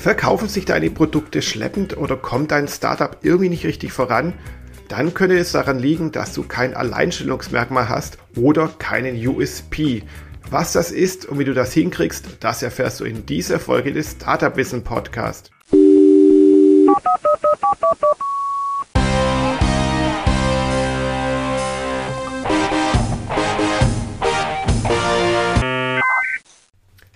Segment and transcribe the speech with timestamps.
[0.00, 4.32] Verkaufen sich deine Produkte schleppend oder kommt dein Startup irgendwie nicht richtig voran?
[4.86, 10.04] Dann könnte es daran liegen, dass du kein Alleinstellungsmerkmal hast oder keinen USP.
[10.50, 14.12] Was das ist und wie du das hinkriegst, das erfährst du in dieser Folge des
[14.12, 15.50] Startup Wissen Podcast.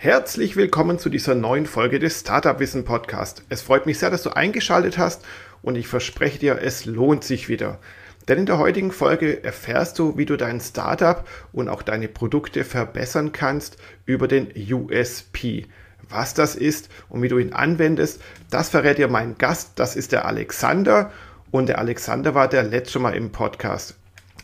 [0.03, 3.45] Herzlich willkommen zu dieser neuen Folge des Startup Wissen Podcast.
[3.50, 5.25] Es freut mich sehr, dass du eingeschaltet hast
[5.63, 7.79] und ich verspreche dir, es lohnt sich wieder.
[8.26, 12.64] Denn in der heutigen Folge erfährst du, wie du dein Startup und auch deine Produkte
[12.64, 15.68] verbessern kannst über den USP.
[16.09, 20.11] Was das ist und wie du ihn anwendest, das verrät dir mein Gast, das ist
[20.11, 21.12] der Alexander.
[21.53, 23.95] Und der Alexander war der letzte Mal im Podcast.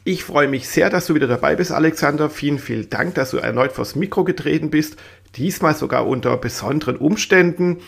[0.08, 2.30] Ich freue mich sehr, dass du wieder dabei bist, Alexander.
[2.30, 4.96] Vielen, vielen Dank, dass du erneut vors Mikro getreten bist
[5.36, 7.82] diesmal sogar unter besonderen Umständen.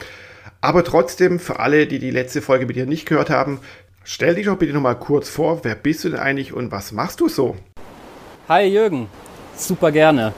[0.60, 3.60] Aber trotzdem, für alle, die die letzte Folge mit dir nicht gehört haben,
[4.04, 7.20] stell dich doch bitte nochmal kurz vor, wer bist du denn eigentlich und was machst
[7.20, 7.56] du so?
[8.50, 9.08] Hi Jürgen,
[9.56, 10.34] super gerne.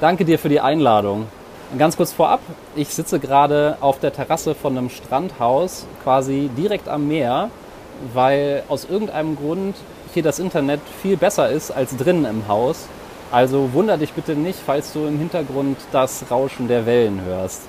[0.00, 1.26] Danke dir für die Einladung.
[1.76, 2.42] Ganz kurz vorab,
[2.76, 7.50] ich sitze gerade auf der Terrasse von einem Strandhaus, quasi direkt am Meer,
[8.12, 9.74] weil aus irgendeinem Grund
[10.14, 12.88] hier das Internet viel besser ist als drinnen im Haus
[13.34, 17.62] also wunder dich bitte nicht, falls du im Hintergrund das Rauschen der Wellen hörst.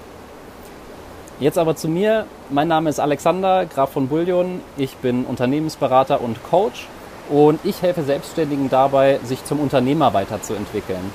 [1.39, 2.27] Jetzt aber zu mir.
[2.51, 4.61] Mein Name ist Alexander Graf von Bullion.
[4.77, 6.87] Ich bin Unternehmensberater und Coach
[7.29, 11.11] und ich helfe Selbstständigen dabei, sich zum Unternehmer weiterzuentwickeln.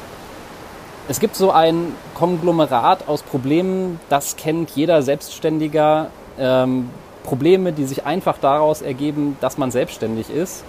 [1.09, 6.09] Es gibt so ein Konglomerat aus Problemen, das kennt jeder Selbstständiger.
[6.41, 6.91] Ähm,
[7.23, 10.65] Probleme, die sich einfach daraus ergeben, dass man selbstständig ist.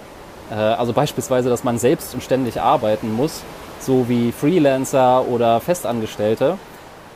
[0.50, 3.42] Äh, also beispielsweise, dass man selbst und ständig arbeiten muss
[3.82, 6.58] so wie Freelancer oder Festangestellte.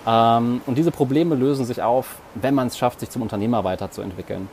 [0.06, 4.48] Ähm, und diese Probleme lösen sich auf, wenn man es schafft, sich zum Unternehmer weiterzuentwickeln.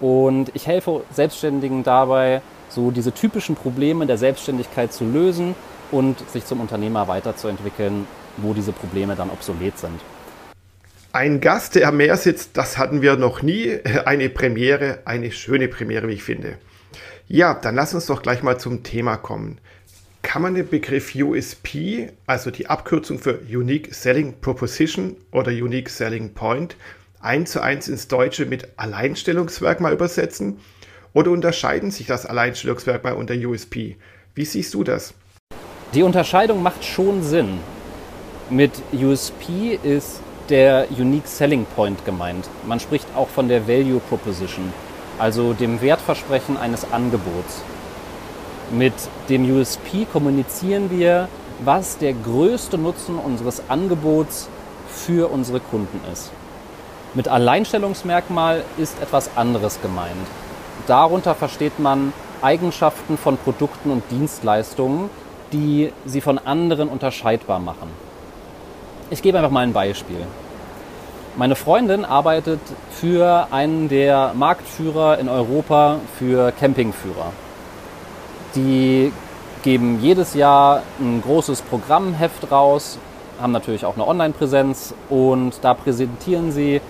[0.00, 5.54] Und ich helfe Selbstständigen dabei, so diese typischen Probleme der Selbstständigkeit zu lösen
[5.90, 8.06] und sich zum Unternehmer weiterzuentwickeln,
[8.36, 10.00] wo diese Probleme dann obsolet sind.
[11.12, 13.78] Ein Gast, der am Meer sitzt, das hatten wir noch nie.
[14.04, 16.58] Eine Premiere, eine schöne Premiere, wie ich finde.
[17.28, 19.58] Ja, dann lass uns doch gleich mal zum Thema kommen
[20.26, 26.34] kann man den Begriff USP, also die Abkürzung für Unique Selling Proposition oder Unique Selling
[26.34, 26.76] Point,
[27.20, 30.58] eins zu eins ins Deutsche mit Alleinstellungsmerkmal übersetzen?
[31.12, 33.96] Oder unterscheiden sich das Alleinstellungsmerkmal und der USP?
[34.34, 35.14] Wie siehst du das?
[35.94, 37.60] Die Unterscheidung macht schon Sinn.
[38.50, 42.50] Mit USP ist der Unique Selling Point gemeint.
[42.66, 44.72] Man spricht auch von der Value Proposition,
[45.18, 47.62] also dem Wertversprechen eines Angebots.
[48.70, 48.94] Mit
[49.28, 51.28] dem USP kommunizieren wir,
[51.64, 54.48] was der größte Nutzen unseres Angebots
[54.88, 56.30] für unsere Kunden ist.
[57.14, 60.26] Mit Alleinstellungsmerkmal ist etwas anderes gemeint.
[60.86, 62.12] Darunter versteht man
[62.42, 65.08] Eigenschaften von Produkten und Dienstleistungen,
[65.52, 67.88] die sie von anderen unterscheidbar machen.
[69.10, 70.26] Ich gebe einfach mal ein Beispiel.
[71.38, 72.60] Meine Freundin arbeitet
[72.90, 77.30] für einen der Marktführer in Europa für Campingführer.
[78.54, 79.12] Die
[79.62, 82.98] geben jedes Jahr ein großes Programmheft raus,
[83.38, 86.80] haben natürlich auch eine Online-Präsenz und da präsentieren sie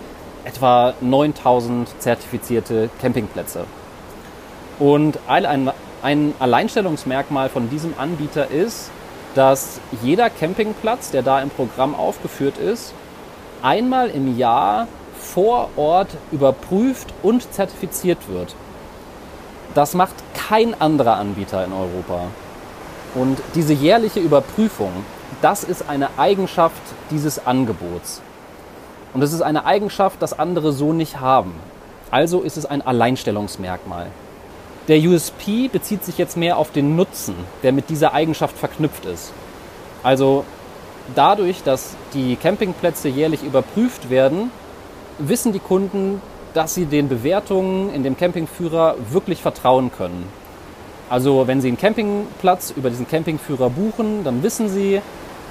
[0.45, 3.65] etwa 9000 zertifizierte Campingplätze.
[4.79, 5.69] Und ein,
[6.01, 8.91] ein Alleinstellungsmerkmal von diesem Anbieter ist,
[9.35, 12.93] dass jeder Campingplatz, der da im Programm aufgeführt ist,
[13.61, 14.87] einmal im Jahr
[15.19, 18.55] vor Ort überprüft und zertifiziert wird.
[19.73, 22.27] Das macht kein anderer Anbieter in Europa.
[23.15, 24.91] Und diese jährliche Überprüfung,
[25.41, 26.81] das ist eine Eigenschaft
[27.11, 28.21] dieses Angebots.
[29.13, 31.53] Und es ist eine Eigenschaft, das andere so nicht haben.
[32.11, 34.07] Also ist es ein Alleinstellungsmerkmal.
[34.87, 39.31] Der USP bezieht sich jetzt mehr auf den Nutzen, der mit dieser Eigenschaft verknüpft ist.
[40.01, 40.45] Also
[41.15, 44.51] dadurch, dass die Campingplätze jährlich überprüft werden,
[45.19, 46.21] wissen die Kunden,
[46.53, 50.27] dass sie den Bewertungen in dem Campingführer wirklich vertrauen können.
[51.09, 55.01] Also wenn Sie einen Campingplatz über diesen Campingführer buchen, dann wissen Sie,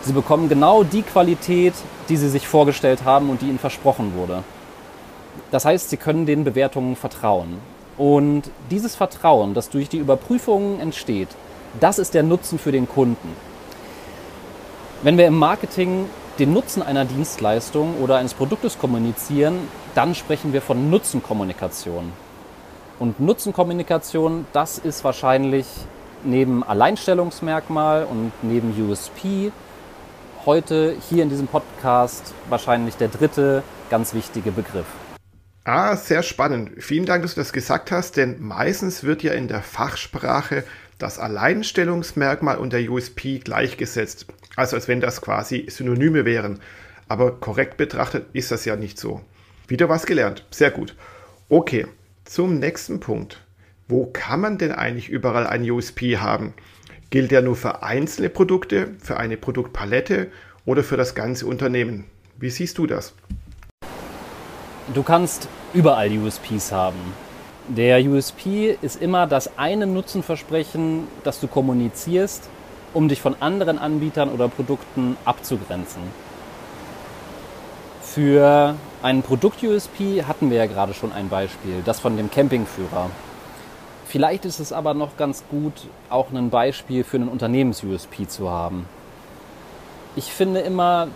[0.02, 1.72] Sie bekommen genau die Qualität,
[2.08, 4.44] die Sie sich vorgestellt haben und die Ihnen versprochen wurde.
[5.50, 7.58] Das heißt, Sie können den Bewertungen vertrauen.
[7.96, 11.28] Und dieses Vertrauen, das durch die Überprüfungen entsteht,
[11.80, 13.34] das ist der Nutzen für den Kunden.
[15.06, 16.06] Wenn wir im Marketing
[16.40, 19.56] den Nutzen einer Dienstleistung oder eines Produktes kommunizieren,
[19.94, 22.12] dann sprechen wir von Nutzenkommunikation.
[22.98, 25.68] Und Nutzenkommunikation, das ist wahrscheinlich
[26.24, 29.52] neben Alleinstellungsmerkmal und neben USP
[30.44, 34.86] heute hier in diesem Podcast wahrscheinlich der dritte ganz wichtige Begriff.
[35.62, 36.82] Ah, sehr spannend.
[36.82, 40.64] Vielen Dank, dass du das gesagt hast, denn meistens wird ja in der Fachsprache
[40.98, 44.26] das Alleinstellungsmerkmal und der USP gleichgesetzt.
[44.56, 46.60] Also als wenn das quasi Synonyme wären.
[47.08, 49.20] Aber korrekt betrachtet ist das ja nicht so.
[49.68, 50.44] Wieder was gelernt.
[50.50, 50.94] Sehr gut.
[51.48, 51.86] Okay,
[52.24, 53.42] zum nächsten Punkt.
[53.88, 56.54] Wo kann man denn eigentlich überall ein USP haben?
[57.10, 60.32] Gilt der nur für einzelne Produkte, für eine Produktpalette
[60.64, 62.04] oder für das ganze Unternehmen?
[62.36, 63.14] Wie siehst du das?
[64.92, 66.98] Du kannst überall USPs haben.
[67.68, 72.48] Der USP ist immer das eine Nutzenversprechen, das du kommunizierst,
[72.94, 76.02] um dich von anderen Anbietern oder Produkten abzugrenzen.
[78.02, 83.10] Für einen Produkt-USP hatten wir ja gerade schon ein Beispiel, das von dem Campingführer.
[84.06, 85.72] Vielleicht ist es aber noch ganz gut,
[86.08, 88.86] auch ein Beispiel für einen Unternehmens-USP zu haben.
[90.14, 91.08] Ich finde immer,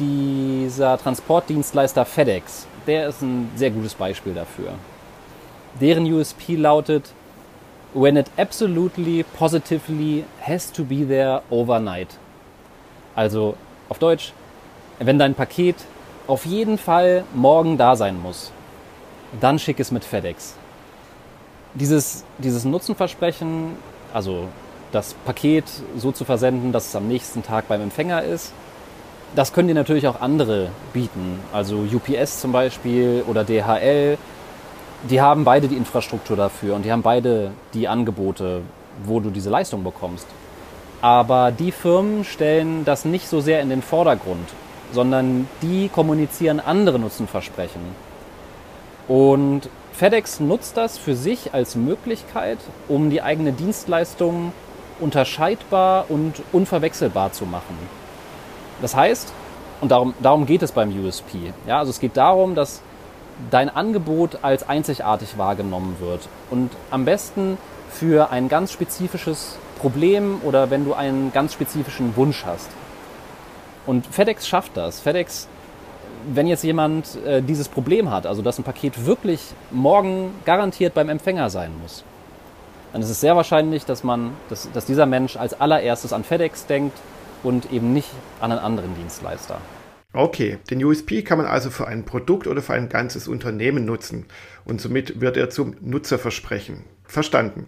[0.00, 4.74] dieser Transportdienstleister FedEx der ist ein sehr gutes Beispiel dafür.
[5.80, 7.12] Deren USP lautet,
[7.94, 12.08] when it absolutely, positively has to be there overnight.
[13.14, 13.56] Also
[13.88, 14.32] auf Deutsch,
[14.98, 15.76] wenn dein Paket
[16.26, 18.50] auf jeden Fall morgen da sein muss,
[19.40, 20.54] dann schick es mit FedEx.
[21.74, 23.76] Dieses, dieses Nutzenversprechen,
[24.12, 24.48] also
[24.92, 25.64] das Paket
[25.96, 28.52] so zu versenden, dass es am nächsten Tag beim Empfänger ist,
[29.34, 31.40] das können dir natürlich auch andere bieten.
[31.52, 34.16] Also UPS zum Beispiel oder DHL.
[35.10, 38.62] Die haben beide die Infrastruktur dafür und die haben beide die Angebote,
[39.04, 40.26] wo du diese Leistung bekommst.
[41.02, 44.48] Aber die Firmen stellen das nicht so sehr in den Vordergrund,
[44.92, 47.82] sondern die kommunizieren andere Nutzenversprechen.
[49.06, 52.58] Und FedEx nutzt das für sich als Möglichkeit,
[52.88, 54.52] um die eigene Dienstleistung
[55.00, 57.76] unterscheidbar und unverwechselbar zu machen.
[58.80, 59.32] Das heißt,
[59.82, 62.80] und darum, darum geht es beim USP, ja, also es geht darum, dass
[63.50, 67.58] dein Angebot als einzigartig wahrgenommen wird und am besten
[67.90, 72.70] für ein ganz spezifisches Problem oder wenn du einen ganz spezifischen Wunsch hast.
[73.86, 75.00] Und FedEx schafft das.
[75.00, 75.46] FedEx,
[76.32, 81.08] wenn jetzt jemand äh, dieses Problem hat, also dass ein Paket wirklich morgen garantiert beim
[81.08, 82.02] Empfänger sein muss,
[82.92, 86.66] dann ist es sehr wahrscheinlich, dass man, dass, dass dieser Mensch als allererstes an FedEx
[86.66, 86.96] denkt
[87.42, 88.08] und eben nicht
[88.40, 89.58] an einen anderen Dienstleister.
[90.16, 94.26] Okay, den USP kann man also für ein Produkt oder für ein ganzes Unternehmen nutzen
[94.64, 96.84] und somit wird er zum Nutzerversprechen.
[97.02, 97.66] Verstanden.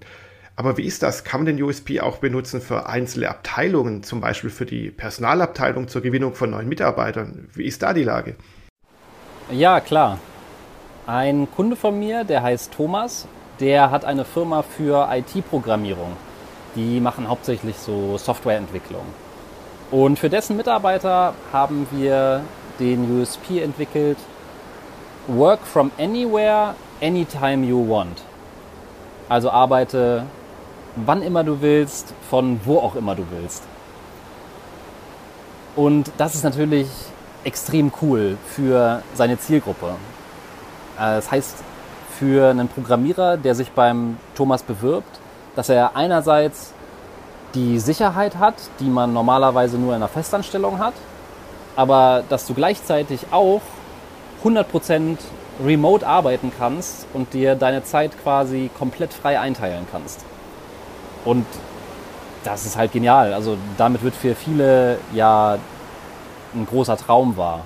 [0.55, 1.25] Aber wie ist das?
[1.25, 6.03] Kann man den USP auch benutzen für einzelne Abteilungen, zum Beispiel für die Personalabteilung zur
[6.03, 7.49] Gewinnung von neuen Mitarbeitern?
[7.53, 8.37] Wie ist da die Lage?
[9.51, 10.21] Ja, klar.
[11.05, 13.27] Ein Kunde von mir, der heißt Thomas,
[13.59, 16.17] der hat eine Firma für IT-Programmierung.
[16.77, 19.05] Die machen hauptsächlich so Softwareentwicklung.
[19.91, 22.43] Und für dessen Mitarbeiter haben wir
[22.79, 24.19] den USP entwickelt,
[25.29, 28.23] Work from anywhere, anytime you want.
[29.29, 30.25] Also arbeite
[30.97, 33.63] wann immer du willst, von wo auch immer du willst.
[35.77, 36.89] Und das ist natürlich
[37.45, 39.91] extrem cool für seine Zielgruppe.
[40.97, 41.57] Äh, das heißt,
[42.19, 45.21] für einen Programmierer, der sich beim Thomas bewirbt,
[45.55, 46.73] dass er einerseits
[47.57, 50.95] die Sicherheit hat, die man normalerweise nur in einer Festanstellung hat,
[51.75, 53.63] aber dass du gleichzeitig auch
[54.45, 55.17] 100%
[55.65, 60.21] remote arbeiten kannst und dir deine Zeit quasi komplett frei einteilen kannst.
[61.25, 61.47] Und
[62.45, 63.33] das ist halt genial.
[63.33, 65.59] Also damit wird für viele ja
[66.55, 67.63] ein großer Traum wahr.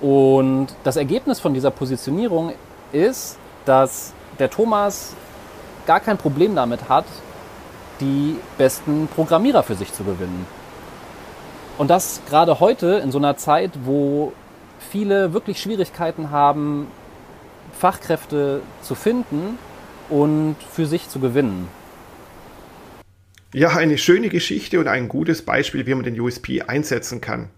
[0.00, 2.54] Und das Ergebnis von dieser Positionierung
[2.90, 5.14] ist, dass der Thomas
[5.86, 7.04] gar kein Problem damit hat,
[8.00, 10.46] die besten Programmierer für sich zu gewinnen.
[11.78, 14.32] Und das gerade heute in so einer Zeit, wo
[14.78, 16.88] viele wirklich Schwierigkeiten haben,
[17.78, 19.58] Fachkräfte zu finden
[20.08, 21.68] und für sich zu gewinnen.
[23.52, 27.50] Ja, eine schöne Geschichte und ein gutes Beispiel, wie man den USP einsetzen kann.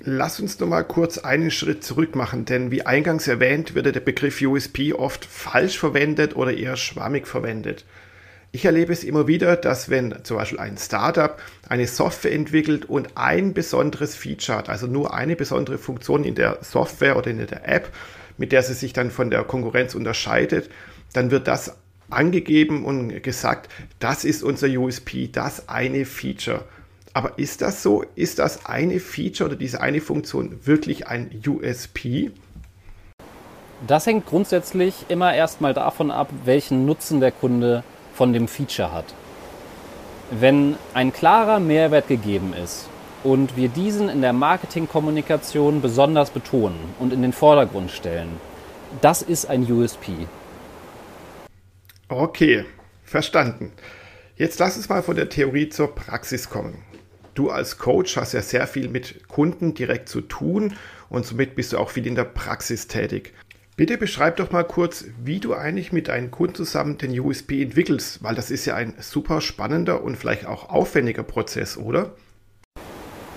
[0.00, 4.00] Lass uns noch mal kurz einen Schritt zurück machen, denn wie eingangs erwähnt, wird der
[4.00, 7.84] Begriff USP oft falsch verwendet oder eher schwammig verwendet.
[8.50, 11.38] Ich erlebe es immer wieder, dass wenn zum Beispiel ein Startup
[11.68, 16.58] eine Software entwickelt und ein besonderes Feature hat, also nur eine besondere Funktion in der
[16.62, 17.92] Software oder in der App,
[18.38, 20.70] mit der sie sich dann von der Konkurrenz unterscheidet,
[21.12, 21.76] dann wird das
[22.08, 26.64] angegeben und gesagt, das ist unser USP, das eine Feature.
[27.12, 28.02] Aber ist das so?
[28.14, 32.30] Ist das eine Feature oder diese eine Funktion wirklich ein USP?
[33.86, 37.84] Das hängt grundsätzlich immer erstmal davon ab, welchen Nutzen der Kunde
[38.18, 39.06] von dem Feature hat.
[40.30, 42.88] Wenn ein klarer Mehrwert gegeben ist
[43.22, 48.40] und wir diesen in der Marketingkommunikation besonders betonen und in den Vordergrund stellen,
[49.02, 50.12] Das ist ein USP.
[52.08, 52.64] Okay,
[53.04, 53.72] verstanden.
[54.36, 56.82] Jetzt lass uns mal von der Theorie zur Praxis kommen.
[57.34, 60.74] Du als Coach hast ja sehr viel mit Kunden direkt zu tun
[61.10, 63.34] und somit bist du auch viel in der Praxis tätig.
[63.78, 68.24] Bitte beschreib doch mal kurz, wie du eigentlich mit deinen Kunden zusammen den USP entwickelst,
[68.24, 72.10] weil das ist ja ein super spannender und vielleicht auch aufwendiger Prozess, oder?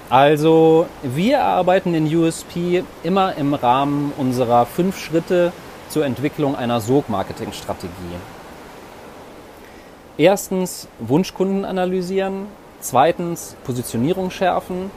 [0.10, 5.54] Also, wir erarbeiten den USP immer im Rahmen unserer fünf Schritte
[5.90, 7.92] zur Entwicklung einer Sog-Marketing-Strategie.
[10.18, 12.48] Erstens Wunschkunden analysieren,
[12.80, 14.90] zweitens Positionierung schärfen,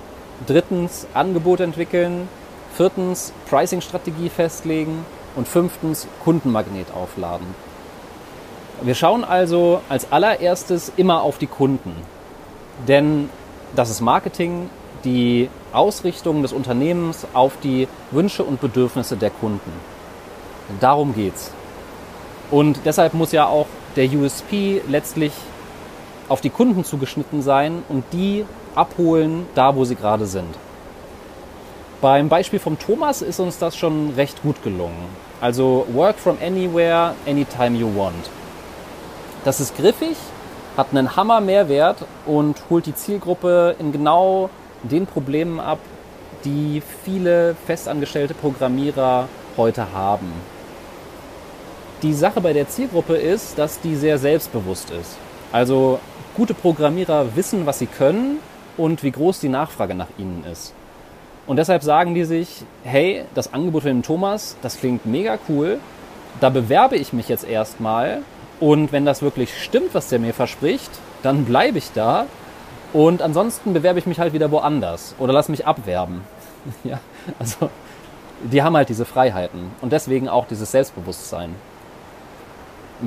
[0.47, 2.31] drittens Angebot entwickeln,
[2.75, 5.05] viertens Pricing-Strategie festlegen
[5.37, 7.47] und fünftens Kundenmagnet aufladen.
[8.83, 11.95] Wir schauen also als allererstes immer auf die Kunden,
[12.89, 13.31] denn
[13.75, 14.69] das ist Marketing,
[15.05, 19.73] die Ausrichtung des Unternehmens auf die Wünsche und Bedürfnisse der Kunden.
[20.81, 21.51] Darum geht's.
[22.51, 25.33] Und deshalb muss ja auch der USP letztlich
[26.29, 30.55] auf die Kunden zugeschnitten sein und die abholen, da wo sie gerade sind.
[32.01, 35.09] Beim Beispiel vom Thomas ist uns das schon recht gut gelungen.
[35.41, 38.31] Also Work from anywhere, anytime you want.
[39.45, 40.17] Das ist griffig,
[40.77, 44.51] hat einen Hammer Mehrwert und holt die Zielgruppe in genau
[44.83, 45.79] den Problemen ab,
[46.45, 50.33] die viele festangestellte Programmierer heute haben.
[52.03, 55.17] Die Sache bei der Zielgruppe ist, dass die sehr selbstbewusst ist.
[55.53, 56.01] Also
[56.37, 58.41] gute Programmierer wissen, was sie können
[58.77, 60.75] und wie groß die Nachfrage nach ihnen ist.
[61.47, 65.79] Und deshalb sagen die sich, hey, das Angebot von dem Thomas, das klingt mega cool,
[66.41, 68.23] da bewerbe ich mich jetzt erstmal
[68.61, 70.91] und wenn das wirklich stimmt, was der mir verspricht,
[71.23, 72.27] dann bleibe ich da
[72.93, 76.23] und ansonsten bewerbe ich mich halt wieder woanders oder lass mich abwerben.
[76.85, 76.99] ja,
[77.39, 77.71] also
[78.43, 81.55] die haben halt diese Freiheiten und deswegen auch dieses Selbstbewusstsein.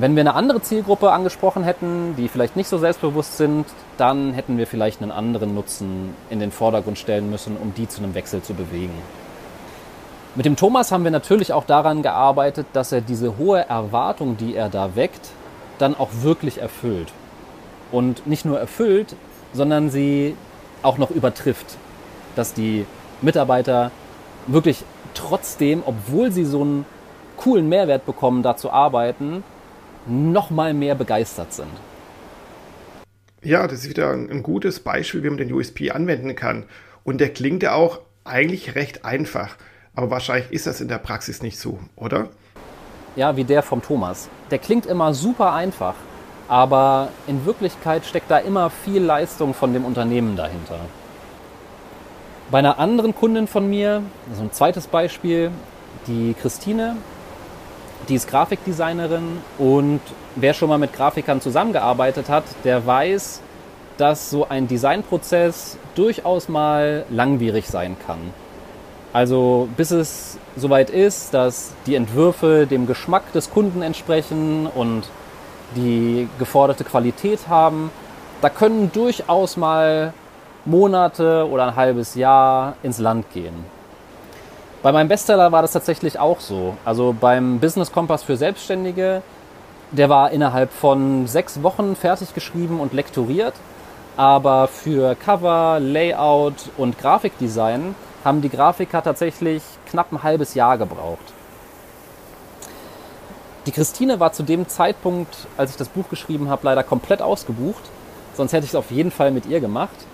[0.00, 4.56] Wenn wir eine andere Zielgruppe angesprochen hätten, die vielleicht nicht so selbstbewusst sind, dann hätten
[4.56, 8.40] wir vielleicht einen anderen Nutzen in den Vordergrund stellen müssen, um die zu einem Wechsel
[8.40, 8.94] zu bewegen.
[10.36, 14.54] Mit dem Thomas haben wir natürlich auch daran gearbeitet, dass er diese hohe Erwartung, die
[14.54, 15.30] er da weckt,
[15.78, 17.08] dann auch wirklich erfüllt.
[17.90, 19.16] Und nicht nur erfüllt,
[19.52, 20.36] sondern sie
[20.84, 21.76] auch noch übertrifft.
[22.36, 22.86] Dass die
[23.20, 23.90] Mitarbeiter
[24.46, 26.86] wirklich trotzdem, obwohl sie so einen
[27.36, 29.42] coolen Mehrwert bekommen, da zu arbeiten,
[30.08, 31.68] noch mal mehr begeistert sind.
[33.42, 36.64] Ja, das ist wieder ein, gutes Beispiel, wie man den USP anwenden kann.
[37.04, 39.56] Und der klingt ja auch eigentlich recht einfach.
[39.94, 42.28] Aber wahrscheinlich ist das in der Praxis nicht so, oder?
[43.16, 44.28] Ja, wie der vom Thomas.
[44.50, 45.94] Der klingt immer super einfach,
[46.48, 50.80] aber in Wirklichkeit steckt da immer viel Leistung von dem Unternehmen dahinter.
[52.50, 54.02] Bei einer anderen Kundin von mir,
[54.34, 55.50] so ein zweites Beispiel,
[56.06, 56.96] die Christine,
[58.08, 60.00] die ist Grafikdesignerin und
[60.36, 63.40] wer schon mal mit Grafikern zusammengearbeitet hat, der weiß,
[63.96, 68.18] dass so ein Designprozess durchaus mal langwierig sein kann.
[69.12, 75.04] Also bis es soweit ist, dass die Entwürfe dem Geschmack des Kunden entsprechen und
[75.76, 77.90] die geforderte Qualität haben,
[78.40, 80.12] da können durchaus mal
[80.64, 83.77] Monate oder ein halbes Jahr ins Land gehen.
[84.88, 86.74] Bei meinem Bestseller war das tatsächlich auch so.
[86.82, 89.20] Also beim Business Kompass für Selbstständige,
[89.90, 93.52] der war innerhalb von sechs Wochen fertig geschrieben und lektoriert.
[94.16, 101.34] Aber für Cover, Layout und Grafikdesign haben die Grafiker tatsächlich knapp ein halbes Jahr gebraucht.
[103.66, 107.82] Die Christine war zu dem Zeitpunkt, als ich das Buch geschrieben habe, leider komplett ausgebucht.
[108.32, 110.06] Sonst hätte ich es auf jeden Fall mit ihr gemacht,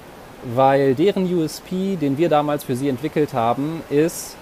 [0.53, 4.37] weil deren USP, den wir damals für sie entwickelt haben, ist,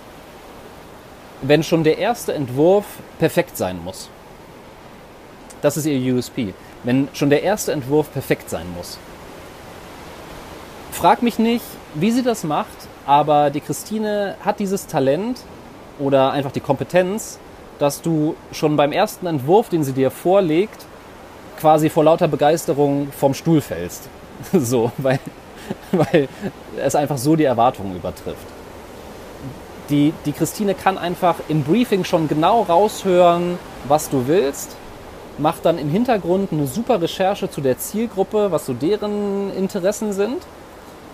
[1.42, 2.84] wenn schon der erste Entwurf
[3.18, 4.08] perfekt sein muss.
[5.60, 6.54] Das ist ihr USP.
[6.84, 8.98] Wenn schon der erste Entwurf perfekt sein muss.
[10.90, 15.40] Frag mich nicht, wie sie das macht, aber die Christine hat dieses Talent
[15.98, 17.38] oder einfach die Kompetenz,
[17.78, 20.86] dass du schon beim ersten Entwurf, den sie dir vorlegt,
[21.58, 24.08] quasi vor lauter Begeisterung vom Stuhl fällst.
[24.52, 25.18] so, weil,
[25.92, 26.28] weil
[26.76, 28.46] es einfach so die Erwartungen übertrifft
[29.90, 33.58] die, die Christine kann einfach im Briefing schon genau raushören,
[33.88, 34.76] was du willst,
[35.38, 40.42] macht dann im Hintergrund eine super Recherche zu der Zielgruppe, was so deren Interessen sind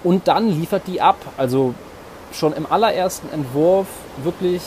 [0.04, 1.16] und dann liefert die ab.
[1.36, 1.74] Also
[2.32, 3.86] schon im allerersten Entwurf
[4.22, 4.62] wirklich,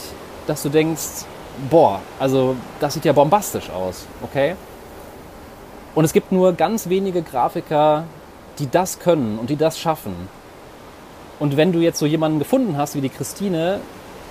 [0.47, 1.25] dass du denkst,
[1.69, 4.55] boah, also das sieht ja bombastisch aus, okay?
[5.93, 8.05] Und es gibt nur ganz wenige Grafiker,
[8.59, 10.29] die das können und die das schaffen.
[11.41, 13.79] Und wenn du jetzt so jemanden gefunden hast wie die Christine,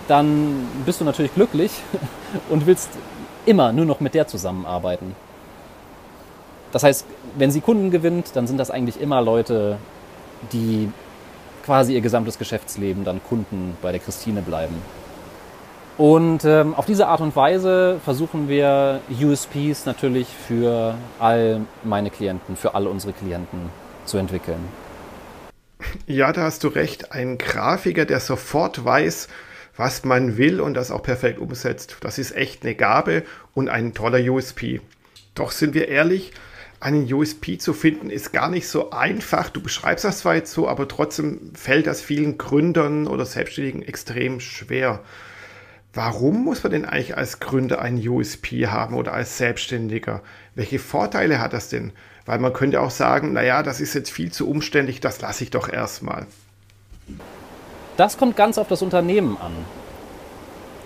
[0.07, 1.73] dann bist du natürlich glücklich
[2.51, 2.89] und willst
[3.47, 5.17] immer nur noch mit der zusammenarbeiten.
[6.71, 7.05] Das heißt,
[7.37, 9.79] wenn sie Kunden gewinnt, dann sind das eigentlich immer Leute,
[10.53, 10.89] die
[11.65, 14.77] quasi ihr gesamtes Geschäftsleben dann Kunden bei der Christine bleiben.
[15.99, 22.55] Und ähm, auf diese Art und Weise versuchen wir USPs natürlich für all meine Klienten,
[22.55, 23.71] für all unsere Klienten
[24.05, 24.90] zu entwickeln.
[26.07, 27.13] Ja, da hast du recht.
[27.13, 29.29] Ein Grafiker, der sofort weiß,
[29.77, 31.97] was man will und das auch perfekt umsetzt.
[32.01, 33.23] Das ist echt eine Gabe
[33.55, 34.81] und ein toller USP.
[35.35, 36.33] Doch sind wir ehrlich,
[36.81, 39.51] einen USP zu finden ist gar nicht so einfach.
[39.51, 44.41] Du beschreibst das zwar jetzt so, aber trotzdem fällt das vielen Gründern oder Selbstständigen extrem
[44.41, 45.01] schwer.
[45.93, 50.23] Warum muss man denn eigentlich als Gründer einen USP haben oder als Selbstständiger?
[50.55, 51.93] Welche Vorteile hat das denn?
[52.31, 55.51] Weil man könnte auch sagen, naja, das ist jetzt viel zu umständlich, das lasse ich
[55.51, 56.29] doch erstmal.
[57.97, 59.51] Das kommt ganz auf das Unternehmen an.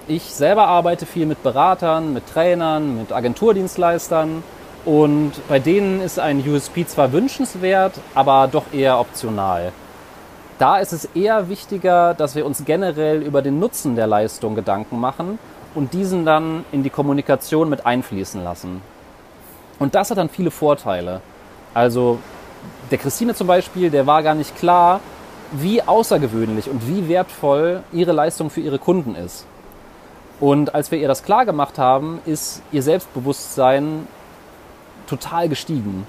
[0.08, 4.42] Ich selber arbeite viel mit Beratern, mit Trainern, mit Agenturdienstleistern
[4.86, 9.72] und bei denen ist ein USP zwar wünschenswert, aber doch eher optional.
[10.58, 14.98] Da ist es eher wichtiger, dass wir uns generell über den Nutzen der Leistung Gedanken
[14.98, 15.38] machen
[15.74, 18.80] und diesen dann in die Kommunikation mit einfließen lassen.
[19.78, 21.20] Und das hat dann viele Vorteile.
[21.74, 22.18] Also
[22.90, 25.00] der Christine zum Beispiel, der war gar nicht klar,
[25.52, 29.46] wie außergewöhnlich und wie wertvoll ihre Leistung für ihre Kunden ist.
[30.40, 34.06] Und als wir ihr das klar gemacht haben, ist ihr Selbstbewusstsein
[35.06, 36.06] total gestiegen.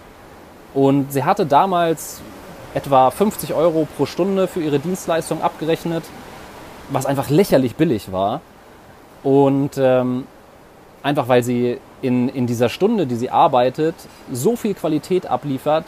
[0.73, 2.21] Und sie hatte damals
[2.73, 6.03] etwa 50 Euro pro Stunde für ihre Dienstleistung abgerechnet,
[6.89, 8.41] was einfach lächerlich billig war.
[9.23, 10.25] Und ähm,
[11.01, 13.95] einfach weil sie in, in dieser Stunde, die sie arbeitet,
[14.31, 15.85] so viel Qualität abliefert,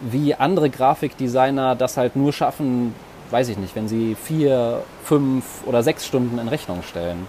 [0.00, 2.94] wie andere Grafikdesigner das halt nur schaffen,
[3.30, 7.28] weiß ich nicht, wenn sie vier, fünf oder sechs Stunden in Rechnung stellen.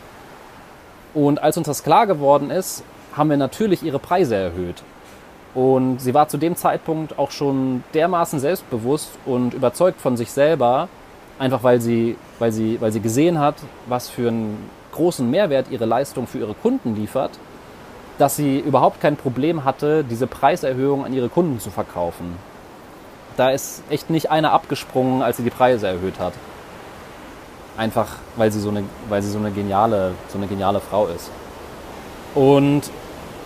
[1.14, 2.84] Und als uns das klar geworden ist,
[3.16, 4.82] haben wir natürlich ihre Preise erhöht.
[5.54, 10.90] Und sie war zu dem Zeitpunkt auch schon dermaßen selbstbewusst und überzeugt von sich selber,
[11.38, 14.58] einfach weil sie, weil sie, weil sie gesehen hat, was für einen
[14.92, 17.32] großen Mehrwert ihre Leistung für ihre Kunden liefert,
[18.18, 22.38] dass sie überhaupt kein Problem hatte, diese Preiserhöhung an ihre Kunden zu verkaufen.
[23.38, 26.34] Da ist echt nicht einer abgesprungen, als sie die Preise erhöht hat.
[27.76, 31.32] Einfach weil sie so eine, weil sie so eine geniale, so eine geniale Frau ist.
[32.36, 32.84] Und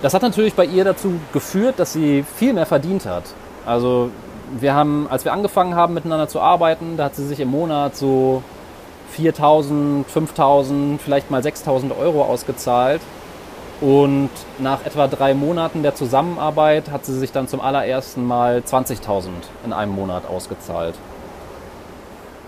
[0.02, 3.24] das hat natürlich bei ihr dazu geführt, dass sie viel mehr verdient hat.
[3.66, 4.12] Also
[4.60, 7.96] wir haben, als wir angefangen haben miteinander zu arbeiten, da hat sie sich im Monat
[7.96, 8.44] so
[9.18, 13.02] 4.000, 5.000, vielleicht mal 6.000 Euro ausgezahlt.
[13.80, 19.30] Und nach etwa drei Monaten der Zusammenarbeit hat sie sich dann zum allerersten Mal 20.000
[19.66, 20.96] in einem Monat ausgezahlt.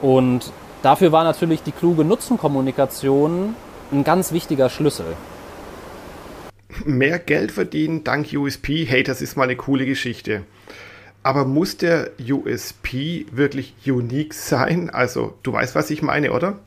[0.01, 3.55] Und dafür war natürlich die kluge Nutzenkommunikation
[3.91, 5.05] ein ganz wichtiger Schlüssel
[6.85, 10.43] mehr Geld verdienen dank USP, hey, das ist mal eine coole Geschichte.
[11.21, 14.89] Aber muss der USP wirklich unique sein?
[14.89, 16.59] Also, du weißt, was ich meine, oder?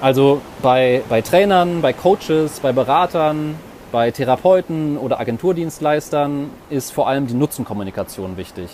[0.00, 3.56] Also bei, bei Trainern, bei Coaches, bei Beratern,
[3.92, 8.70] bei Therapeuten oder Agenturdienstleistern ist vor allem die Nutzenkommunikation wichtig.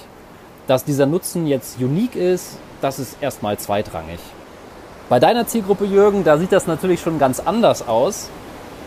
[0.67, 4.19] Dass dieser Nutzen jetzt unique ist, das ist erstmal zweitrangig.
[5.09, 8.29] Bei deiner Zielgruppe, Jürgen, da sieht das natürlich schon ganz anders aus.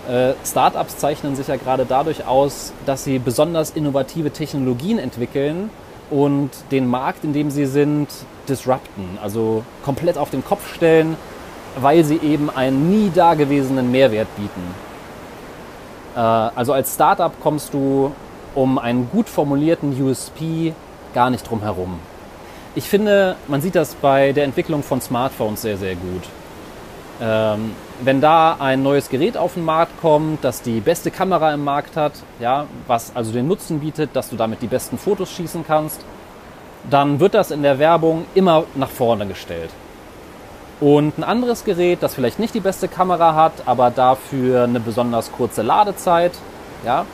[0.09, 5.69] Äh, Startups zeichnen sich ja gerade dadurch aus, dass sie besonders innovative Technologien entwickeln
[6.09, 8.09] und den Markt, in dem sie sind,
[8.49, 11.17] disrupten, also komplett auf den Kopf stellen,
[11.79, 14.75] weil sie eben einen nie dagewesenen Mehrwert bieten.
[16.15, 18.11] Äh, also als Startup kommst du
[18.53, 20.73] um einen gut formulierten USP
[21.13, 21.99] gar nicht drum herum.
[22.75, 26.23] Ich finde, man sieht das bei der Entwicklung von Smartphones sehr, sehr gut.
[27.21, 31.63] Ähm, wenn da ein neues Gerät auf den Markt kommt, das die beste Kamera im
[31.63, 32.11] Markt hat,
[32.41, 36.01] ja, was also den Nutzen bietet, dass du damit die besten Fotos schießen kannst,
[36.89, 39.69] dann wird das in der Werbung immer nach vorne gestellt.
[40.79, 45.31] Und ein anderes Gerät, das vielleicht nicht die beste Kamera hat, aber dafür eine besonders
[45.31, 46.33] kurze Ladezeit,
[46.85, 47.05] ja,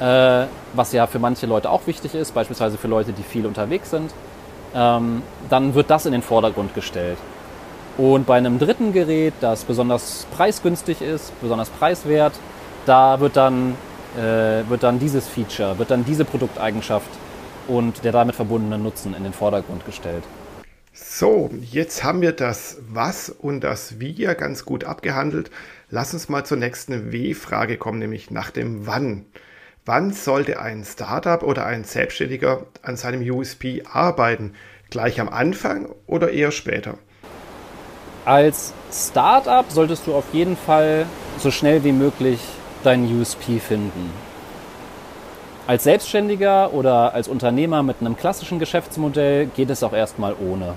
[0.00, 3.90] äh, was ja für manche Leute auch wichtig ist, beispielsweise für Leute, die viel unterwegs
[3.90, 4.12] sind,
[4.74, 7.16] ähm, dann wird das in den Vordergrund gestellt.
[7.96, 12.34] Und bei einem dritten Gerät, das besonders preisgünstig ist, besonders preiswert,
[12.86, 13.74] da wird dann,
[14.16, 17.10] äh, wird dann dieses Feature, wird dann diese Produkteigenschaft
[17.66, 20.24] und der damit verbundene Nutzen in den Vordergrund gestellt.
[20.92, 25.50] So, jetzt haben wir das Was und das Wie ja ganz gut abgehandelt.
[25.88, 29.24] Lass uns mal zur nächsten W-Frage kommen, nämlich nach dem Wann.
[29.84, 34.54] Wann sollte ein Startup oder ein Selbstständiger an seinem USP arbeiten?
[34.90, 36.98] Gleich am Anfang oder eher später?
[38.24, 41.06] Als Startup solltest du auf jeden Fall
[41.38, 42.40] so schnell wie möglich
[42.82, 44.10] deinen USP finden.
[45.70, 50.74] Als Selbstständiger oder als Unternehmer mit einem klassischen Geschäftsmodell geht es auch erstmal ohne.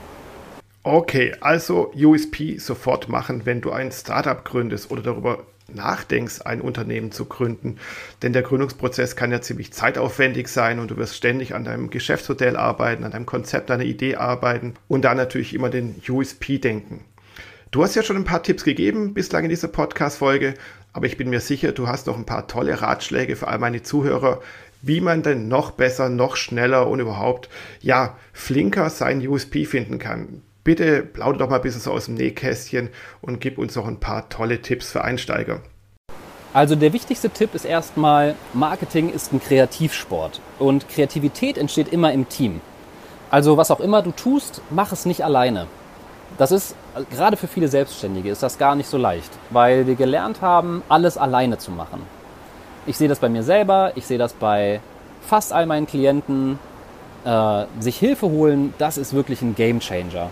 [0.84, 7.12] Okay, also USP sofort machen, wenn du ein Startup gründest oder darüber nachdenkst, ein Unternehmen
[7.12, 7.80] zu gründen.
[8.22, 12.56] Denn der Gründungsprozess kann ja ziemlich zeitaufwendig sein und du wirst ständig an deinem Geschäftsmodell
[12.56, 17.04] arbeiten, an deinem Konzept, deiner Idee arbeiten und da natürlich immer den USP denken.
[17.72, 20.54] Du hast ja schon ein paar Tipps gegeben bislang in dieser Podcast-Folge,
[20.96, 23.82] aber ich bin mir sicher, du hast noch ein paar tolle Ratschläge für all meine
[23.82, 24.42] Zuhörer,
[24.84, 27.50] wie man denn noch besser, noch schneller und überhaupt,
[27.82, 30.44] ja, flinker sein USP finden kann.
[30.64, 32.90] Bitte plaudere doch mal ein bisschen so aus dem Nähkästchen
[33.22, 35.62] und gib uns noch ein paar tolle Tipps für Einsteiger.
[36.54, 42.30] Also der wichtigste Tipp ist erstmal, Marketing ist ein Kreativsport und Kreativität entsteht immer im
[42.30, 42.62] Team.
[43.32, 45.68] Also was auch immer du tust, mach es nicht alleine.
[46.38, 46.76] Das ist
[47.10, 51.18] gerade für viele Selbstständige ist das gar nicht so leicht, weil wir gelernt haben, alles
[51.18, 52.02] alleine zu machen.
[52.86, 54.82] Ich sehe das bei mir selber, ich sehe das bei
[55.22, 56.60] fast all meinen Klienten.
[57.24, 60.30] Äh, sich Hilfe holen, das ist wirklich ein Game Changer.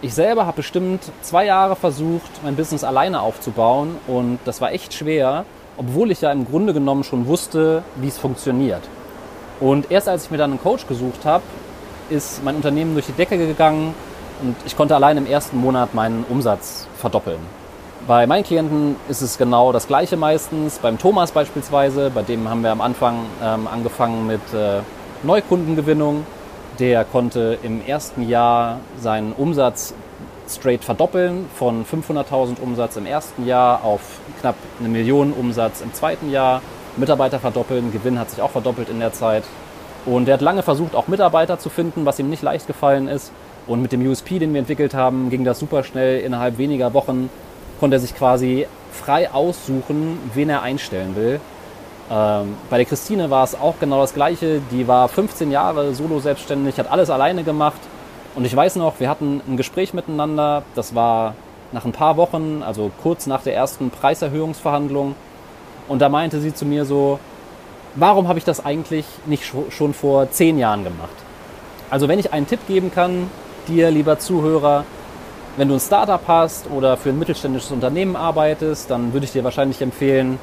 [0.00, 4.94] Ich selber habe bestimmt zwei Jahre versucht, mein Business alleine aufzubauen und das war echt
[4.94, 5.44] schwer,
[5.76, 8.80] obwohl ich ja im Grunde genommen schon wusste, wie es funktioniert.
[9.60, 11.42] Und erst als ich mir dann einen Coach gesucht habe,
[12.08, 13.92] ist mein Unternehmen durch die Decke gegangen
[14.40, 17.40] und ich konnte allein im ersten Monat meinen Umsatz verdoppeln.
[18.08, 20.78] Bei meinen Klienten ist es genau das gleiche meistens.
[20.78, 24.80] Beim Thomas beispielsweise, bei dem haben wir am Anfang ähm, angefangen mit äh,
[25.22, 26.24] Neukundengewinnung
[26.78, 29.94] der konnte im ersten Jahr seinen Umsatz
[30.48, 34.00] straight verdoppeln von 500.000 Umsatz im ersten Jahr auf
[34.40, 36.62] knapp eine Million Umsatz im zweiten Jahr.
[36.96, 39.44] Mitarbeiter verdoppeln, Gewinn hat sich auch verdoppelt in der Zeit.
[40.06, 43.32] Und er hat lange versucht, auch Mitarbeiter zu finden, was ihm nicht leicht gefallen ist.
[43.66, 46.20] Und mit dem USP, den wir entwickelt haben, ging das super schnell.
[46.20, 47.28] Innerhalb weniger Wochen
[47.78, 51.40] konnte er sich quasi frei aussuchen, wen er einstellen will.
[52.10, 54.60] Ähm, bei der Christine war es auch genau das Gleiche.
[54.70, 57.80] Die war 15 Jahre solo selbstständig, hat alles alleine gemacht.
[58.34, 60.62] Und ich weiß noch, wir hatten ein Gespräch miteinander.
[60.74, 61.34] Das war
[61.72, 65.14] nach ein paar Wochen, also kurz nach der ersten Preiserhöhungsverhandlung.
[65.86, 67.18] Und da meinte sie zu mir so,
[67.94, 71.14] warum habe ich das eigentlich nicht schon vor zehn Jahren gemacht?
[71.90, 73.30] Also wenn ich einen Tipp geben kann,
[73.66, 74.84] dir, lieber Zuhörer,
[75.58, 79.42] wenn du ein Startup hast oder für ein mittelständisches Unternehmen arbeitest, dann würde ich dir
[79.42, 80.38] wahrscheinlich empfehlen,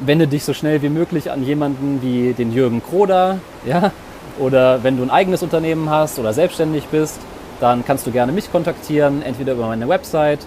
[0.00, 3.92] wende dich so schnell wie möglich an jemanden wie den Jürgen Kroder, ja,
[4.40, 7.20] oder wenn du ein eigenes Unternehmen hast oder selbstständig bist,
[7.60, 10.40] dann kannst du gerne mich kontaktieren, entweder über meine Website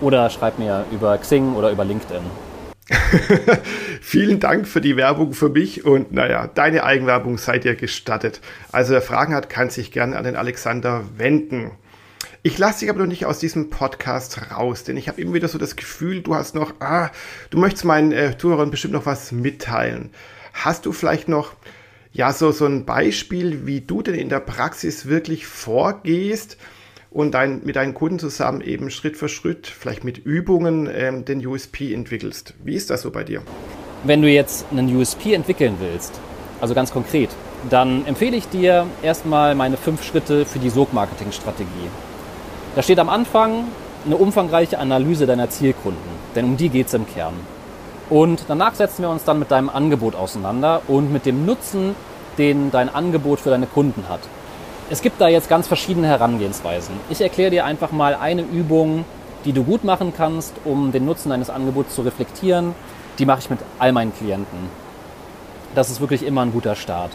[0.00, 2.22] oder schreib mir über Xing oder über LinkedIn.
[4.00, 8.40] Vielen Dank für die Werbung für mich und naja, deine Eigenwerbung seid ihr gestattet.
[8.72, 11.70] Also wer Fragen hat, kann sich gerne an den Alexander wenden.
[12.42, 15.48] Ich lasse dich aber noch nicht aus diesem Podcast raus, denn ich habe immer wieder
[15.48, 17.10] so das Gefühl, du hast noch, ah,
[17.50, 20.08] du möchtest meinen äh, Zuhörern bestimmt noch was mitteilen.
[20.54, 21.52] Hast du vielleicht noch,
[22.12, 26.56] ja, so, so ein Beispiel, wie du denn in der Praxis wirklich vorgehst
[27.10, 31.46] und dein, mit deinen Kunden zusammen eben Schritt für Schritt, vielleicht mit Übungen, ähm, den
[31.46, 32.54] USP entwickelst?
[32.64, 33.42] Wie ist das so bei dir?
[34.04, 36.18] Wenn du jetzt einen USP entwickeln willst,
[36.62, 37.28] also ganz konkret,
[37.68, 41.90] dann empfehle ich dir erstmal meine fünf Schritte für die Sog-Marketing-Strategie.
[42.76, 43.64] Da steht am Anfang
[44.06, 46.00] eine umfangreiche Analyse deiner Zielkunden,
[46.36, 47.34] denn um die geht es im Kern.
[48.08, 51.96] Und danach setzen wir uns dann mit deinem Angebot auseinander und mit dem Nutzen,
[52.38, 54.20] den dein Angebot für deine Kunden hat.
[54.88, 56.94] Es gibt da jetzt ganz verschiedene Herangehensweisen.
[57.10, 59.04] Ich erkläre dir einfach mal eine Übung,
[59.44, 62.74] die du gut machen kannst, um den Nutzen deines Angebots zu reflektieren.
[63.18, 64.68] Die mache ich mit all meinen Klienten.
[65.74, 67.10] Das ist wirklich immer ein guter Start.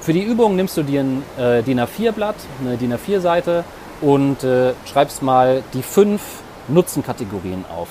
[0.00, 3.64] Für die Übung nimmst du dir ein äh, DIN A4-Blatt, eine DIN A4-Seite
[4.00, 6.22] und äh, schreibst mal die fünf
[6.68, 7.88] Nutzenkategorien auf.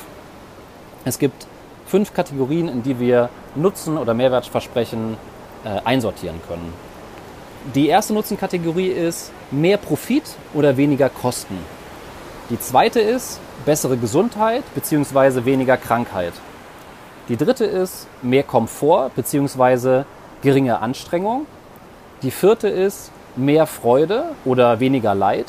[1.03, 1.47] Es gibt
[1.85, 5.17] fünf Kategorien, in die wir Nutzen oder Mehrwertversprechen
[5.63, 6.73] äh, einsortieren können.
[7.73, 11.57] Die erste Nutzenkategorie ist mehr Profit oder weniger Kosten.
[12.49, 15.45] Die zweite ist bessere Gesundheit bzw.
[15.45, 16.33] weniger Krankheit.
[17.27, 20.03] Die dritte ist mehr Komfort bzw.
[20.43, 21.47] geringe Anstrengung.
[22.21, 25.47] Die vierte ist mehr Freude oder weniger Leid.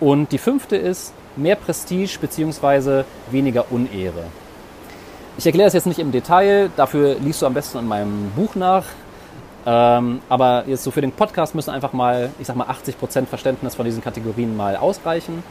[0.00, 3.04] Und die fünfte ist mehr Prestige bzw.
[3.30, 4.24] weniger Unehre.
[5.36, 8.54] Ich erkläre das jetzt nicht im Detail, dafür liest du am besten in meinem Buch
[8.54, 8.84] nach.
[9.66, 13.74] Ähm, aber jetzt so für den Podcast müssen einfach mal, ich sag mal, 80% Verständnis
[13.74, 15.42] von diesen Kategorien mal ausreichen.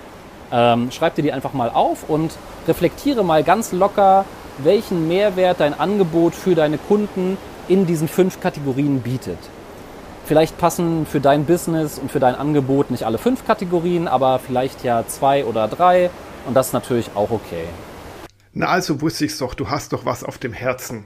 [0.51, 2.31] Ähm, schreib dir die einfach mal auf und
[2.67, 4.25] reflektiere mal ganz locker,
[4.57, 9.37] welchen Mehrwert dein Angebot für deine Kunden in diesen fünf Kategorien bietet.
[10.29, 14.83] Vielleicht passen für dein Business und für dein Angebot nicht alle fünf Kategorien, aber vielleicht
[14.83, 16.11] ja zwei oder drei.
[16.45, 17.63] und das ist natürlich auch okay.
[18.53, 21.05] Na, also wusste ich's doch, du hast doch was auf dem Herzen.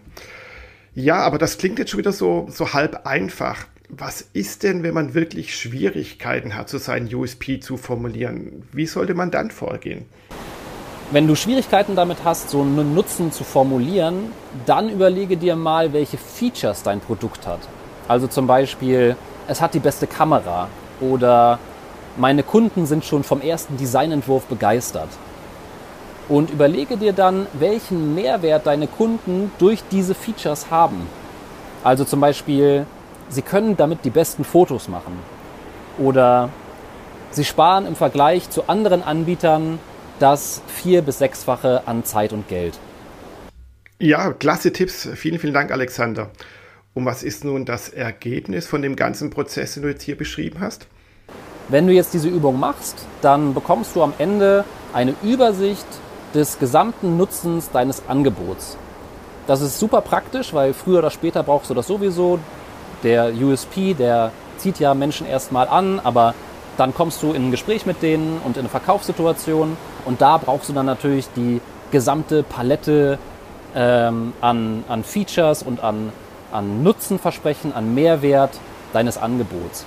[0.93, 3.65] Ja, aber das klingt jetzt schon wieder so, so halb einfach.
[3.88, 8.67] Was ist denn, wenn man wirklich Schwierigkeiten hat, so seinen USP zu formulieren?
[8.73, 10.05] Wie sollte man dann vorgehen?
[11.12, 14.33] Wenn du Schwierigkeiten damit hast, so einen Nutzen zu formulieren,
[14.65, 17.62] dann überlege dir mal, welche Features dein Produkt hat.
[18.08, 19.16] Also zum Beispiel,
[19.48, 20.68] es hat die beste Kamera
[21.00, 21.60] oder
[22.18, 25.10] meine Kunden sind schon vom ersten Designentwurf begeistert.
[26.30, 31.08] Und überlege dir dann, welchen Mehrwert deine Kunden durch diese Features haben.
[31.84, 32.86] Also zum Beispiel,
[33.30, 35.20] sie können damit die besten Fotos machen.
[35.98, 36.50] Oder
[37.32, 39.80] sie sparen im Vergleich zu anderen Anbietern
[40.20, 42.80] das vier- bis sechsfache an Zeit und Geld.
[44.00, 45.10] Ja, klasse Tipps.
[45.16, 46.30] Vielen, vielen Dank, Alexander.
[46.93, 50.60] Und was ist nun das Ergebnis von dem ganzen Prozess, den du jetzt hier beschrieben
[50.60, 50.88] hast?
[51.69, 55.88] Wenn du jetzt diese Übung machst, dann bekommst du am Ende eine Übersicht
[56.36, 58.77] des gesamten Nutzens deines Angebots.
[59.47, 62.39] Das ist super praktisch, weil früher oder später brauchst du das sowieso.
[63.01, 66.36] Der USP, der zieht ja Menschen erstmal an, aber
[66.77, 70.69] dann kommst du in ein Gespräch mit denen und in eine Verkaufssituation und da brauchst
[70.69, 71.60] du dann natürlich die
[71.91, 73.19] gesamte Palette
[73.75, 76.12] ähm, an, an Features und an,
[76.54, 78.60] an Nutzenversprechen, an Mehrwert
[78.94, 79.86] deines Angebots.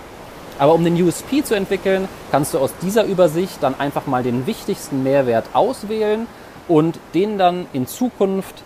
[0.59, 4.47] Aber um den USP zu entwickeln, kannst du aus dieser Übersicht dann einfach mal den
[4.47, 6.27] wichtigsten Mehrwert auswählen
[6.69, 8.63] und den dann in Zukunft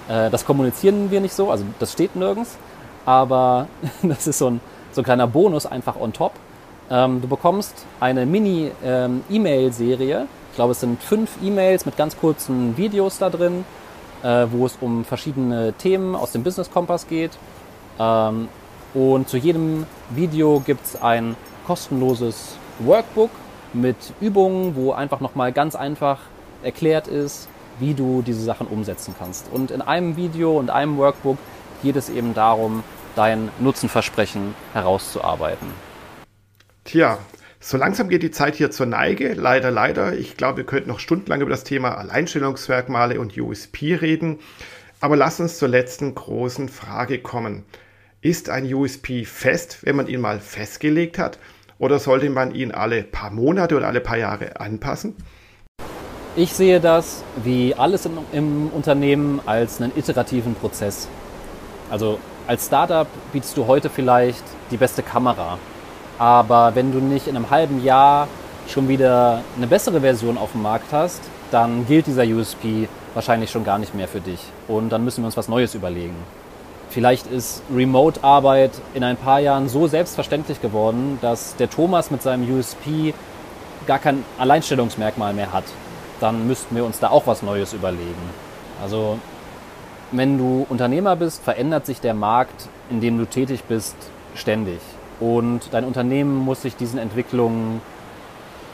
[0.08, 2.58] Äh, das kommunizieren wir nicht so, also das steht nirgends,
[3.06, 3.68] aber
[4.04, 4.62] das ist so ein,
[4.94, 6.32] so ein kleiner Bonus einfach on top.
[6.92, 10.18] Ähm, du bekommst eine Mini-E-Mail-Serie.
[10.20, 13.64] Ähm, ich glaube, es sind fünf E-Mails mit ganz kurzen Videos da drin
[14.24, 17.32] äh, wo es um verschiedene Themen aus dem Business Kompass geht.
[18.00, 18.48] Ähm,
[18.94, 23.32] und zu jedem Video gibt es ein kostenloses Workbook
[23.74, 26.20] mit Übungen, wo einfach nochmal ganz einfach
[26.64, 27.48] erklärt ist,
[27.80, 29.48] wie du diese Sachen umsetzen kannst.
[29.52, 31.38] Und in einem Video und einem Workbook
[31.82, 32.84] geht es eben darum,
[33.16, 35.68] dein Nutzenversprechen herauszuarbeiten.
[36.84, 37.20] Tja,
[37.60, 39.34] so langsam geht die Zeit hier zur Neige.
[39.34, 40.14] Leider, leider.
[40.14, 44.40] Ich glaube, wir könnten noch stundenlang über das Thema Alleinstellungsmerkmale und USP reden.
[45.00, 47.64] Aber lass uns zur letzten großen Frage kommen.
[48.22, 51.38] Ist ein USP fest, wenn man ihn mal festgelegt hat?
[51.78, 55.16] Oder sollte man ihn alle paar Monate oder alle paar Jahre anpassen?
[56.36, 61.08] Ich sehe das wie alles im, im Unternehmen als einen iterativen Prozess.
[61.92, 65.60] Also als Startup bietest du heute vielleicht die beste Kamera
[66.22, 68.28] aber wenn du nicht in einem halben Jahr
[68.68, 73.64] schon wieder eine bessere Version auf dem Markt hast, dann gilt dieser USP wahrscheinlich schon
[73.64, 74.40] gar nicht mehr für dich.
[74.68, 76.16] Und dann müssen wir uns was Neues überlegen.
[76.92, 82.48] Vielleicht ist Remote-Arbeit in ein paar Jahren so selbstverständlich geworden, dass der Thomas mit seinem
[82.56, 83.16] USP
[83.88, 85.66] gar kein Alleinstellungsmerkmal mehr hat.
[86.20, 88.30] Dann müssten wir uns da auch was Neues überlegen.
[88.80, 89.18] Also
[90.12, 93.96] wenn du Unternehmer bist, verändert sich der Markt, in dem du tätig bist,
[94.36, 94.82] ständig.
[95.22, 97.82] Und dein Unternehmen muss sich diesen Entwicklungen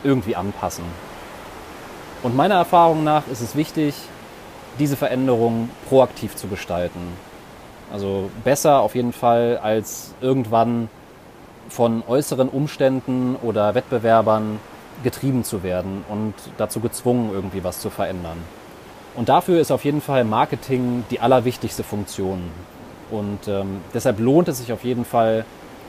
[0.04, 0.86] irgendwie anpassen.
[2.24, 3.94] Und meiner Erfahrung nach ist es wichtig,
[4.80, 7.00] diese Veränderungen proaktiv zu gestalten.
[7.92, 10.90] Also besser auf jeden Fall als irgendwann
[11.70, 14.60] von äußeren Umständen oder Wettbewerbern
[15.04, 18.38] getrieben zu werden und dazu gezwungen, irgendwie was zu verändern.
[19.16, 22.42] Und dafür ist auf jeden Fall Marketing die allerwichtigste Funktion.
[23.10, 25.46] Und ähm, deshalb lohnt es sich auf jeden Fall,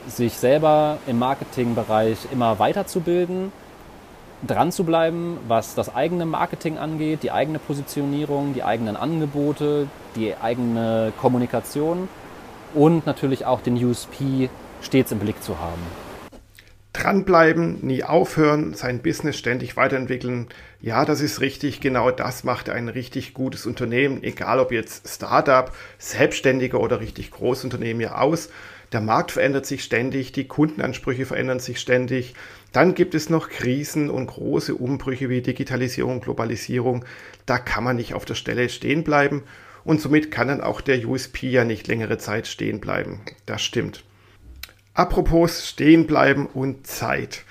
[0.07, 3.51] sich selber im Marketingbereich immer weiterzubilden,
[4.45, 10.35] dran zu bleiben, was das eigene Marketing angeht, die eigene Positionierung, die eigenen Angebote, die
[10.35, 12.07] eigene Kommunikation
[12.73, 14.49] und natürlich auch den USP
[14.81, 15.81] stets im Blick zu haben.
[16.93, 20.47] Dranbleiben, nie aufhören, sein Business ständig weiterentwickeln.
[20.81, 21.81] Ja, das ist richtig.
[21.81, 28.01] Genau das macht ein richtig gutes Unternehmen, egal ob jetzt Startup, Selbstständiger oder richtig Großunternehmen
[28.01, 28.49] ja aus.
[28.91, 32.33] Der Markt verändert sich ständig, die Kundenansprüche verändern sich ständig.
[32.71, 37.05] Dann gibt es noch Krisen und große Umbrüche wie Digitalisierung, Globalisierung.
[37.45, 39.43] Da kann man nicht auf der Stelle stehen bleiben
[39.83, 43.21] und somit kann dann auch der USP ja nicht längere Zeit stehen bleiben.
[43.45, 44.03] Das stimmt.
[44.93, 47.43] Apropos stehen bleiben und Zeit.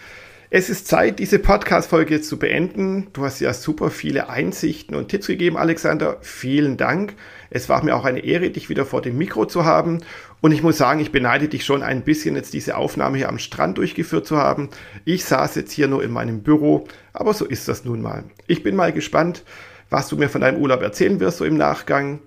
[0.50, 3.08] Es ist Zeit, diese Podcast-Folge jetzt zu beenden.
[3.12, 6.16] Du hast ja super viele Einsichten und Tipps gegeben, Alexander.
[6.22, 7.12] Vielen Dank.
[7.50, 9.98] Es war mir auch eine Ehre, dich wieder vor dem Mikro zu haben.
[10.40, 13.38] Und ich muss sagen, ich beneide dich schon ein bisschen, jetzt diese Aufnahme hier am
[13.38, 14.70] Strand durchgeführt zu haben.
[15.04, 18.24] Ich saß jetzt hier nur in meinem Büro, aber so ist das nun mal.
[18.46, 19.44] Ich bin mal gespannt,
[19.90, 22.20] was du mir von deinem Urlaub erzählen wirst, so im Nachgang.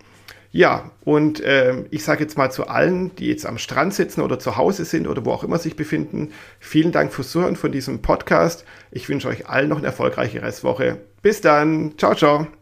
[0.51, 4.37] Ja, und äh, ich sage jetzt mal zu allen, die jetzt am Strand sitzen oder
[4.37, 8.01] zu Hause sind oder wo auch immer sich befinden, vielen Dank fürs Zuhören von diesem
[8.01, 8.65] Podcast.
[8.91, 10.97] Ich wünsche euch allen noch eine erfolgreiche Restwoche.
[11.21, 11.93] Bis dann.
[11.97, 12.47] Ciao, ciao.